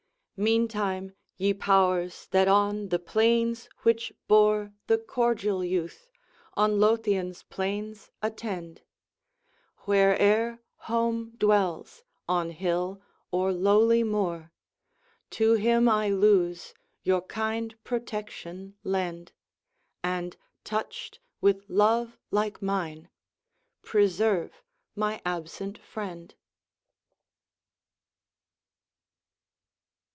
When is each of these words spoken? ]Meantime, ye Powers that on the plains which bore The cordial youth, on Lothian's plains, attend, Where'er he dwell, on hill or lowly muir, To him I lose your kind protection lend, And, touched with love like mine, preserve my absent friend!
]Meantime, 0.51 1.13
ye 1.37 1.53
Powers 1.53 2.25
that 2.31 2.47
on 2.47 2.87
the 2.89 2.97
plains 2.97 3.69
which 3.83 4.11
bore 4.27 4.73
The 4.87 4.97
cordial 4.97 5.63
youth, 5.63 6.09
on 6.55 6.79
Lothian's 6.79 7.43
plains, 7.43 8.09
attend, 8.23 8.81
Where'er 9.85 10.59
he 10.87 11.25
dwell, 11.37 11.85
on 12.27 12.49
hill 12.49 13.03
or 13.29 13.53
lowly 13.53 14.03
muir, 14.03 14.51
To 15.29 15.53
him 15.53 15.87
I 15.87 16.09
lose 16.09 16.73
your 17.03 17.21
kind 17.21 17.75
protection 17.83 18.75
lend, 18.83 19.33
And, 20.03 20.37
touched 20.63 21.19
with 21.39 21.69
love 21.69 22.17
like 22.31 22.63
mine, 22.63 23.09
preserve 23.83 24.63
my 24.95 25.21
absent 25.23 25.77
friend! 25.77 26.33